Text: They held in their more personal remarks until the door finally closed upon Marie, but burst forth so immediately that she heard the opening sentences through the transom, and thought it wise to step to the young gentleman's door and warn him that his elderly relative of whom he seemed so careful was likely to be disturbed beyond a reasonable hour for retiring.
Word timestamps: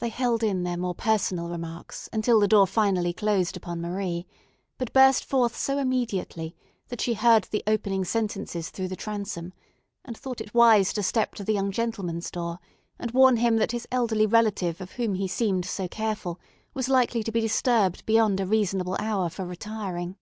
They 0.00 0.08
held 0.08 0.42
in 0.42 0.64
their 0.64 0.76
more 0.76 0.96
personal 0.96 1.48
remarks 1.48 2.08
until 2.12 2.40
the 2.40 2.48
door 2.48 2.66
finally 2.66 3.12
closed 3.12 3.56
upon 3.56 3.80
Marie, 3.80 4.26
but 4.78 4.92
burst 4.92 5.24
forth 5.24 5.56
so 5.56 5.78
immediately 5.78 6.56
that 6.88 7.00
she 7.00 7.14
heard 7.14 7.44
the 7.44 7.62
opening 7.64 8.04
sentences 8.04 8.70
through 8.70 8.88
the 8.88 8.96
transom, 8.96 9.52
and 10.04 10.18
thought 10.18 10.40
it 10.40 10.54
wise 10.54 10.92
to 10.94 11.04
step 11.04 11.36
to 11.36 11.44
the 11.44 11.52
young 11.54 11.70
gentleman's 11.70 12.32
door 12.32 12.58
and 12.98 13.12
warn 13.12 13.36
him 13.36 13.54
that 13.58 13.70
his 13.70 13.86
elderly 13.92 14.26
relative 14.26 14.80
of 14.80 14.90
whom 14.94 15.14
he 15.14 15.28
seemed 15.28 15.64
so 15.66 15.86
careful 15.86 16.40
was 16.74 16.88
likely 16.88 17.22
to 17.22 17.30
be 17.30 17.40
disturbed 17.40 18.04
beyond 18.06 18.40
a 18.40 18.46
reasonable 18.46 18.96
hour 18.98 19.30
for 19.30 19.46
retiring. 19.46 20.16